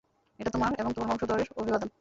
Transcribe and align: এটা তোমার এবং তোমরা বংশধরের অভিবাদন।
এটা 0.39 0.51
তোমার 0.51 0.71
এবং 0.79 0.91
তোমরা 0.95 1.09
বংশধরের 1.11 1.49
অভিবাদন। 1.57 1.89